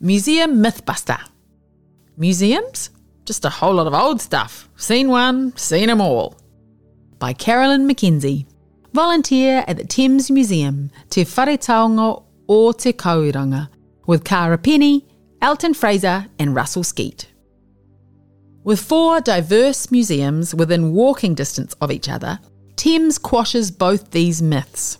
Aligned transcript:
Museum 0.00 0.62
Mythbuster. 0.62 1.18
Museums? 2.16 2.90
Just 3.24 3.44
a 3.44 3.50
whole 3.50 3.74
lot 3.74 3.88
of 3.88 3.94
old 3.94 4.20
stuff. 4.20 4.68
Seen 4.76 5.08
one, 5.08 5.56
seen 5.56 5.90
'em 5.90 6.00
all. 6.00 6.36
By 7.18 7.32
Carolyn 7.32 7.88
McKenzie, 7.88 8.46
volunteer 8.92 9.64
at 9.66 9.76
the 9.76 9.84
Thames 9.84 10.30
Museum, 10.30 10.92
Te 11.10 11.24
Wharetaonga 11.24 12.22
o 12.48 12.72
Te 12.72 12.92
Kauaeranga, 12.92 13.68
with 14.06 14.22
Cara 14.22 14.56
Penny, 14.56 15.04
Elton 15.42 15.74
Fraser, 15.74 16.26
and 16.38 16.54
Russell 16.54 16.84
Skeet. 16.84 17.26
With 18.62 18.80
four 18.80 19.20
diverse 19.20 19.90
museums 19.90 20.54
within 20.54 20.92
walking 20.92 21.34
distance 21.34 21.74
of 21.80 21.90
each 21.90 22.08
other, 22.08 22.38
Thames 22.76 23.18
quashes 23.18 23.72
both 23.72 24.12
these 24.12 24.40
myths. 24.40 24.98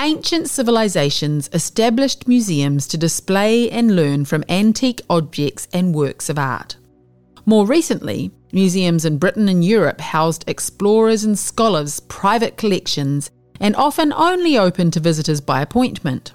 Ancient 0.00 0.50
civilizations 0.50 1.48
established 1.52 2.28
museums 2.28 2.86
to 2.88 2.98
display 2.98 3.70
and 3.70 3.96
learn 3.96 4.24
from 4.24 4.44
antique 4.48 5.00
objects 5.08 5.68
and 5.72 5.94
works 5.94 6.28
of 6.28 6.38
art. 6.38 6.76
More 7.46 7.66
recently, 7.66 8.30
museums 8.52 9.04
in 9.04 9.18
Britain 9.18 9.48
and 9.48 9.64
Europe 9.64 10.00
housed 10.00 10.44
explorers 10.48 11.24
and 11.24 11.38
scholars' 11.38 12.00
private 12.00 12.56
collections 12.56 13.30
and 13.60 13.76
often 13.76 14.12
only 14.12 14.58
open 14.58 14.90
to 14.90 15.00
visitors 15.00 15.40
by 15.40 15.62
appointment. 15.62 16.34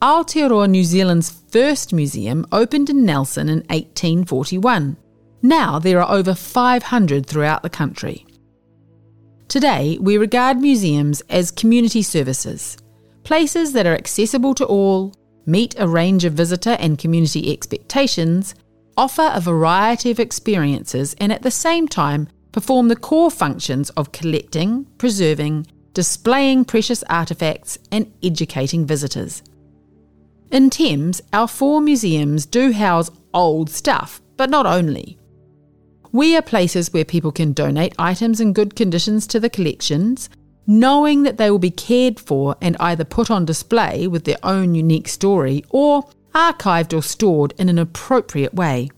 Aotearoa 0.00 0.68
New 0.68 0.84
Zealand's 0.84 1.30
first 1.48 1.92
museum 1.92 2.46
opened 2.52 2.90
in 2.90 3.04
Nelson 3.04 3.48
in 3.48 3.58
1841. 3.70 4.96
Now 5.42 5.78
there 5.78 6.02
are 6.02 6.14
over 6.14 6.34
500 6.34 7.26
throughout 7.26 7.62
the 7.62 7.70
country. 7.70 8.26
Today, 9.48 9.96
we 10.00 10.18
regard 10.18 10.58
museums 10.58 11.20
as 11.30 11.52
community 11.52 12.02
services, 12.02 12.76
places 13.22 13.72
that 13.74 13.86
are 13.86 13.94
accessible 13.94 14.54
to 14.54 14.66
all, 14.66 15.14
meet 15.46 15.76
a 15.78 15.86
range 15.86 16.24
of 16.24 16.32
visitor 16.32 16.76
and 16.80 16.98
community 16.98 17.52
expectations, 17.52 18.56
offer 18.96 19.30
a 19.32 19.40
variety 19.40 20.10
of 20.10 20.18
experiences, 20.18 21.14
and 21.18 21.32
at 21.32 21.42
the 21.42 21.50
same 21.50 21.86
time 21.86 22.28
perform 22.50 22.88
the 22.88 22.96
core 22.96 23.30
functions 23.30 23.90
of 23.90 24.10
collecting, 24.10 24.84
preserving, 24.98 25.66
displaying 25.92 26.64
precious 26.64 27.04
artefacts, 27.04 27.78
and 27.92 28.12
educating 28.24 28.84
visitors. 28.84 29.42
In 30.50 30.70
Thames, 30.70 31.20
our 31.32 31.46
four 31.46 31.80
museums 31.80 32.46
do 32.46 32.72
house 32.72 33.10
old 33.32 33.70
stuff, 33.70 34.20
but 34.36 34.50
not 34.50 34.66
only. 34.66 35.18
We 36.16 36.34
are 36.34 36.40
places 36.40 36.94
where 36.94 37.04
people 37.04 37.30
can 37.30 37.52
donate 37.52 37.94
items 37.98 38.40
in 38.40 38.54
good 38.54 38.74
conditions 38.74 39.26
to 39.26 39.38
the 39.38 39.50
collections, 39.50 40.30
knowing 40.66 41.24
that 41.24 41.36
they 41.36 41.50
will 41.50 41.58
be 41.58 41.70
cared 41.70 42.18
for 42.18 42.56
and 42.62 42.74
either 42.80 43.04
put 43.04 43.30
on 43.30 43.44
display 43.44 44.06
with 44.06 44.24
their 44.24 44.38
own 44.42 44.74
unique 44.74 45.08
story 45.08 45.62
or 45.68 46.08
archived 46.34 46.96
or 46.96 47.02
stored 47.02 47.52
in 47.58 47.68
an 47.68 47.78
appropriate 47.78 48.54
way. 48.54 48.88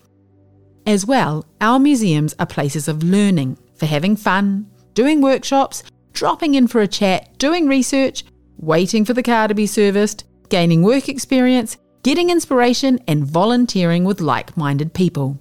As 0.87 1.07
well, 1.07 1.45
our 1.61 1.81
museums 1.81 2.37
are 2.39 2.47
places 2.47 2.87
of 2.87 3.03
learning 3.03 3.59
for 3.75 3.87
having 3.87 4.15
fun, 4.15 4.71
doing 4.95 5.21
workshops, 5.21 5.83
dropping 6.13 6.55
in 6.55 6.69
for 6.69 6.83
a 6.83 6.87
chat, 6.87 7.37
doing 7.39 7.67
research, 7.67 8.25
waiting 8.59 9.05
for 9.05 9.13
the 9.13 9.25
car 9.25 9.49
to 9.49 9.57
be 9.57 9.67
serviced, 9.67 10.23
gaining 10.51 10.85
work 10.85 11.09
experience, 11.09 11.79
getting 12.05 12.31
inspiration, 12.31 13.01
and 13.09 13.27
volunteering 13.27 14.05
with 14.05 14.21
like 14.21 14.57
minded 14.57 14.95
people. 14.95 15.37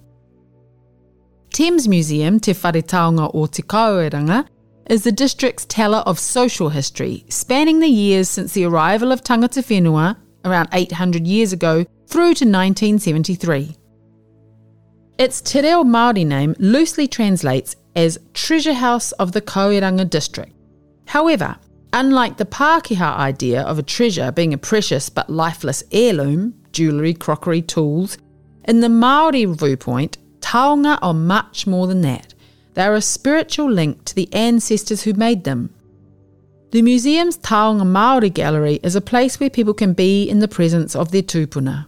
Thames 1.58 1.88
Museum, 1.88 2.38
Te 2.38 2.52
Wharetaonga 2.52 3.32
o 3.34 3.46
Te 3.46 3.64
Kauaeranga, 3.64 4.46
is 4.88 5.02
the 5.02 5.10
district's 5.10 5.64
teller 5.64 6.04
of 6.06 6.16
social 6.16 6.68
history, 6.68 7.24
spanning 7.28 7.80
the 7.80 7.88
years 7.88 8.28
since 8.28 8.52
the 8.52 8.62
arrival 8.64 9.10
of 9.10 9.24
tangata 9.24 9.60
whenua, 9.60 10.16
around 10.44 10.68
800 10.72 11.26
years 11.26 11.52
ago, 11.52 11.84
through 12.06 12.34
to 12.34 12.44
1973. 12.44 13.76
Its 15.18 15.40
Te 15.40 15.60
Reo 15.60 15.82
Māori 15.82 16.24
name 16.24 16.54
loosely 16.60 17.08
translates 17.08 17.74
as 17.96 18.20
Treasure 18.34 18.74
House 18.74 19.10
of 19.10 19.32
the 19.32 19.42
Kauaeranga 19.42 20.08
District. 20.08 20.54
However, 21.08 21.56
unlike 21.92 22.36
the 22.36 22.46
Pākehā 22.46 23.16
idea 23.16 23.62
of 23.62 23.80
a 23.80 23.82
treasure 23.82 24.30
being 24.30 24.54
a 24.54 24.58
precious 24.58 25.08
but 25.08 25.28
lifeless 25.28 25.82
heirloom, 25.90 26.54
jewellery, 26.70 27.14
crockery, 27.14 27.62
tools, 27.62 28.16
in 28.66 28.78
the 28.78 28.86
Māori 28.86 29.44
viewpoint, 29.58 30.18
taonga 30.48 30.98
are 31.02 31.12
much 31.12 31.66
more 31.66 31.86
than 31.86 32.00
that. 32.00 32.32
They 32.72 32.82
are 32.82 32.94
a 32.94 33.02
spiritual 33.02 33.70
link 33.70 34.04
to 34.06 34.14
the 34.14 34.32
ancestors 34.32 35.02
who 35.02 35.12
made 35.12 35.44
them. 35.44 35.74
The 36.70 36.80
museum's 36.80 37.36
Taonga 37.36 37.82
Māori 37.82 38.32
Gallery 38.32 38.80
is 38.82 38.96
a 38.96 39.02
place 39.02 39.38
where 39.38 39.50
people 39.50 39.74
can 39.74 39.92
be 39.92 40.24
in 40.28 40.38
the 40.38 40.48
presence 40.48 40.96
of 40.96 41.10
their 41.10 41.22
tupuna. 41.22 41.86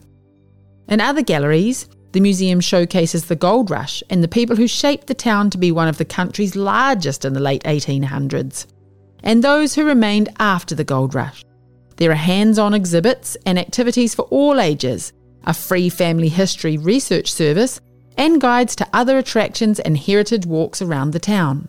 In 0.89 1.01
other 1.01 1.23
galleries, 1.23 1.89
the 2.13 2.21
museum 2.21 2.61
showcases 2.61 3.25
the 3.25 3.37
gold 3.37 3.71
rush 3.71 4.03
and 4.11 4.23
the 4.23 4.29
people 4.29 4.57
who 4.57 4.67
shaped 4.67 5.07
the 5.07 5.15
town 5.15 5.49
to 5.51 5.59
be 5.59 5.73
one 5.73 5.89
of 5.89 5.97
the 5.97 6.05
country's 6.05 6.57
largest 6.57 7.25
in 7.25 7.33
the 7.33 7.41
late 7.41 7.63
1800s, 7.63 8.67
and 9.23 9.43
those 9.43 9.75
who 9.75 9.85
remained 9.87 10.29
after 10.39 10.75
the 10.75 10.85
gold 10.85 11.15
rush. 11.15 11.45
There 11.97 12.11
are 12.11 12.27
hands 12.33 12.59
on 12.59 12.75
exhibits 12.75 13.39
and 13.47 13.59
activities 13.59 14.15
for 14.15 14.23
all 14.25 14.61
ages, 14.61 15.15
a 15.45 15.55
free 15.55 15.89
family 15.89 16.29
history 16.29 16.77
research 16.77 17.33
service, 17.33 17.81
and 18.21 18.39
guides 18.39 18.77
to 18.77 18.87
other 18.93 19.17
attractions 19.17 19.81
and 19.81 19.97
heritage 19.97 20.45
walks 20.45 20.83
around 20.83 21.13
the 21.13 21.19
town. 21.19 21.67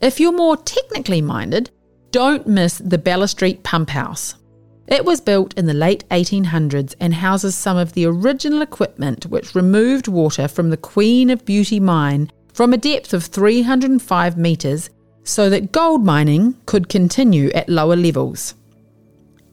If 0.00 0.18
you're 0.18 0.32
more 0.32 0.56
technically 0.56 1.20
minded, 1.20 1.70
don't 2.10 2.46
miss 2.46 2.78
the 2.78 2.96
Bella 2.96 3.28
Street 3.28 3.62
Pump 3.62 3.90
House. 3.90 4.36
It 4.86 5.04
was 5.04 5.20
built 5.20 5.52
in 5.58 5.66
the 5.66 5.74
late 5.74 6.08
1800s 6.08 6.94
and 7.00 7.12
houses 7.12 7.54
some 7.54 7.76
of 7.76 7.92
the 7.92 8.06
original 8.06 8.62
equipment 8.62 9.26
which 9.26 9.54
removed 9.54 10.08
water 10.08 10.48
from 10.48 10.70
the 10.70 10.78
Queen 10.78 11.28
of 11.28 11.44
Beauty 11.44 11.78
mine 11.78 12.32
from 12.54 12.72
a 12.72 12.78
depth 12.78 13.12
of 13.12 13.26
305 13.26 14.38
metres 14.38 14.88
so 15.22 15.50
that 15.50 15.70
gold 15.70 16.02
mining 16.02 16.56
could 16.64 16.88
continue 16.88 17.50
at 17.50 17.68
lower 17.68 17.94
levels. 17.94 18.54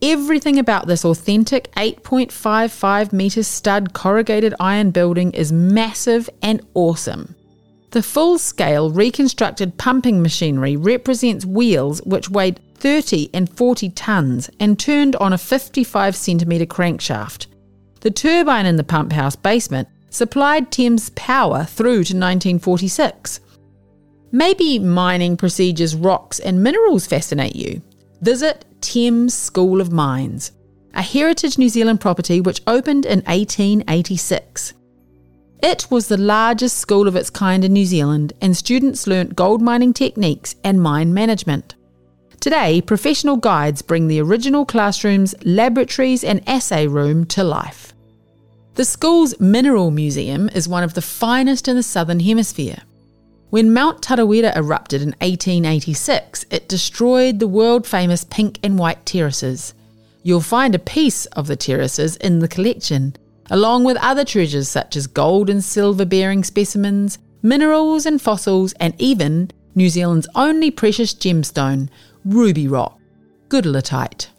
Everything 0.07 0.59
about 0.59 0.85
this 0.85 1.03
authentic 1.03 1.71
8.55 1.71 3.11
metre 3.11 3.41
stud 3.41 3.93
corrugated 3.93 4.53
iron 4.59 4.91
building 4.91 5.31
is 5.31 5.51
massive 5.51 6.29
and 6.43 6.61
awesome. 6.75 7.33
The 7.89 8.03
full 8.03 8.37
scale 8.37 8.91
reconstructed 8.91 9.79
pumping 9.79 10.21
machinery 10.21 10.77
represents 10.77 11.43
wheels 11.43 12.03
which 12.03 12.29
weighed 12.29 12.59
30 12.75 13.31
and 13.33 13.49
40 13.49 13.89
tonnes 13.89 14.47
and 14.59 14.77
turned 14.77 15.15
on 15.15 15.33
a 15.33 15.39
55 15.39 16.15
centimetre 16.15 16.67
crankshaft. 16.67 17.47
The 18.01 18.11
turbine 18.11 18.67
in 18.67 18.75
the 18.75 18.83
pump 18.83 19.11
house 19.11 19.35
basement 19.35 19.87
supplied 20.11 20.71
Thames 20.71 21.09
power 21.15 21.63
through 21.63 22.03
to 22.03 22.13
1946. 22.13 23.39
Maybe 24.31 24.77
mining 24.77 25.35
procedures, 25.35 25.95
rocks, 25.95 26.39
and 26.39 26.61
minerals 26.61 27.07
fascinate 27.07 27.55
you. 27.55 27.81
Visit 28.21 28.65
Thames 28.85 29.33
School 29.33 29.81
of 29.81 29.91
Mines, 29.91 30.51
a 30.93 31.01
heritage 31.01 31.57
New 31.57 31.69
Zealand 31.69 31.99
property 31.99 32.39
which 32.39 32.61
opened 32.67 33.03
in 33.03 33.21
1886. 33.21 34.73
It 35.63 35.87
was 35.89 36.07
the 36.07 36.17
largest 36.17 36.77
school 36.77 37.07
of 37.07 37.15
its 37.15 37.31
kind 37.31 37.65
in 37.65 37.73
New 37.73 37.85
Zealand, 37.85 38.33
and 38.41 38.55
students 38.55 39.07
learnt 39.07 39.35
gold 39.35 39.59
mining 39.59 39.91
techniques 39.91 40.55
and 40.63 40.79
mine 40.79 41.15
management. 41.15 41.73
Today, 42.39 42.79
professional 42.79 43.37
guides 43.37 43.81
bring 43.81 44.07
the 44.07 44.21
original 44.21 44.67
classrooms, 44.67 45.33
laboratories, 45.43 46.23
and 46.23 46.47
assay 46.47 46.85
room 46.85 47.25
to 47.25 47.43
life. 47.43 47.91
The 48.75 48.85
school's 48.85 49.39
Mineral 49.39 49.89
Museum 49.89 50.47
is 50.49 50.67
one 50.67 50.83
of 50.83 50.93
the 50.93 51.01
finest 51.01 51.67
in 51.67 51.75
the 51.75 51.81
Southern 51.81 52.19
Hemisphere. 52.19 52.83
When 53.55 53.73
Mount 53.73 54.01
Tarawera 54.01 54.53
erupted 54.53 55.01
in 55.01 55.15
1886, 55.21 56.45
it 56.51 56.67
destroyed 56.67 57.39
the 57.39 57.47
world 57.47 57.87
famous 57.87 58.25
pink 58.25 58.59
and 58.61 58.77
white 58.77 59.05
terraces. 59.05 59.73
You'll 60.23 60.41
find 60.41 60.75
a 60.75 60.89
piece 60.93 61.25
of 61.27 61.47
the 61.47 61.55
terraces 61.55 62.17
in 62.17 62.39
the 62.39 62.49
collection, 62.49 63.15
along 63.49 63.85
with 63.85 63.95
other 64.01 64.25
treasures 64.25 64.67
such 64.67 64.97
as 64.97 65.07
gold 65.07 65.49
and 65.49 65.63
silver 65.63 66.03
bearing 66.03 66.43
specimens, 66.43 67.17
minerals 67.41 68.05
and 68.05 68.21
fossils, 68.21 68.73
and 68.73 68.93
even 68.97 69.51
New 69.73 69.87
Zealand's 69.87 70.27
only 70.35 70.69
precious 70.69 71.13
gemstone, 71.13 71.87
ruby 72.25 72.67
rock, 72.67 72.99
goodletite. 73.47 74.31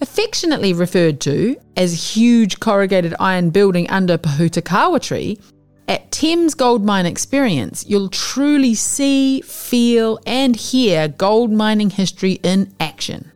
Affectionately 0.00 0.72
referred 0.72 1.20
to 1.20 1.58
as 1.76 2.16
huge 2.16 2.60
corrugated 2.60 3.14
iron 3.20 3.50
building 3.50 3.90
under 3.90 4.16
Pohutukawa 4.16 5.02
tree, 5.02 5.38
at 5.88 6.10
Thames 6.12 6.54
Gold 6.54 6.84
Mine 6.84 7.06
Experience, 7.06 7.84
you'll 7.86 8.08
truly 8.08 8.74
see, 8.74 9.40
feel, 9.40 10.18
and 10.26 10.54
hear 10.54 11.08
gold 11.08 11.50
mining 11.50 11.90
history 11.90 12.40
in 12.42 12.72
action. 12.80 13.30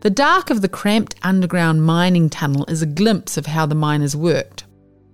The 0.00 0.10
dark 0.10 0.50
of 0.50 0.60
the 0.60 0.68
cramped 0.68 1.14
underground 1.22 1.82
mining 1.84 2.28
tunnel 2.28 2.66
is 2.66 2.82
a 2.82 2.86
glimpse 2.86 3.36
of 3.36 3.46
how 3.46 3.64
the 3.64 3.74
miners 3.74 4.14
worked. 4.14 4.64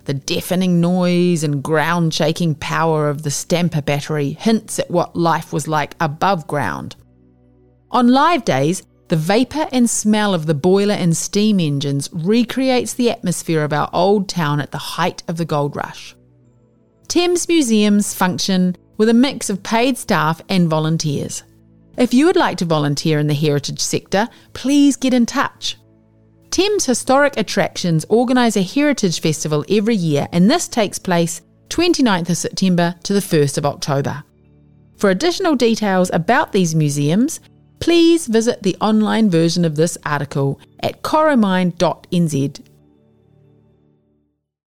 The 0.05 0.15
deafening 0.15 0.81
noise 0.81 1.45
and 1.45 1.63
ground 1.63 2.13
shaking 2.13 2.57
power 2.57 3.09
of 3.09 3.23
the 3.23 3.31
Stamper 3.31 3.83
battery 3.83 4.33
hints 4.33 4.81
at 4.81 4.91
what 4.91 5.15
life 5.15 5.53
was 5.53 5.69
like 5.69 5.95
above 6.01 6.49
ground. 6.49 6.97
On 7.93 8.09
live 8.09 8.45
days, 8.45 8.83
The 9.11 9.17
vapour 9.17 9.67
and 9.73 9.91
smell 9.91 10.35
of 10.35 10.47
the 10.47 10.55
boiler 10.55 10.95
and 10.95 11.17
steam 11.17 11.59
engines 11.59 12.09
recreates 12.13 12.95
the 12.95 13.11
atmosphere 13.11 13.65
of 13.65 13.73
our 13.73 13.91
old 13.93 14.29
town 14.29 14.61
at 14.61 14.71
the 14.71 14.79
height 14.79 15.25
of 15.27 15.37
the 15.37 15.45
gold 15.45 15.75
rush. 15.75 16.15
Thames 17.11 17.49
museums 17.49 18.15
function 18.15 18.77
with 18.97 19.09
a 19.09 19.15
mix 19.15 19.51
of 19.51 19.65
paid 19.65 19.99
staff 19.99 20.41
and 20.49 20.69
volunteers. 20.69 21.43
If 21.99 22.15
you 22.15 22.25
would 22.27 22.37
like 22.37 22.57
to 22.59 22.65
volunteer 22.65 23.19
in 23.19 23.27
the 23.27 23.35
heritage 23.35 23.81
sector, 23.81 24.29
please 24.53 24.95
get 24.95 25.13
in 25.13 25.27
touch. 25.27 25.77
Thames 26.51 26.87
Historic 26.87 27.37
Attractions 27.37 28.07
organise 28.09 28.57
a 28.57 28.63
heritage 28.63 29.21
festival 29.21 29.65
every 29.69 29.97
year, 29.97 30.29
and 30.31 30.49
this 30.49 30.69
takes 30.69 31.01
place 31.01 31.41
29th 31.71 32.31
of 32.31 32.37
September 32.37 32.95
to 33.03 33.13
the 33.13 33.19
1st 33.19 33.59
of 33.59 33.67
October. 33.67 34.23
For 34.97 35.11
additional 35.11 35.57
details 35.57 36.13
about 36.13 36.53
these 36.53 36.77
museums, 36.77 37.41
please 37.81 38.29
visit 38.29 38.63
the 38.63 38.77
online 38.81 39.31
version 39.31 39.65
of 39.65 39.75
this 39.75 39.99
article 40.05 40.61
at 40.79 41.03
coromind.nz 41.03 42.70